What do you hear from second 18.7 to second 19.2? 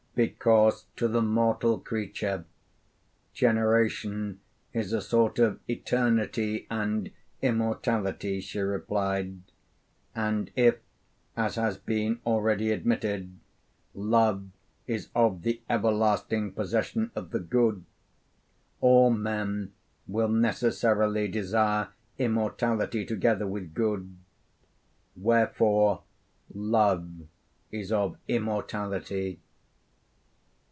all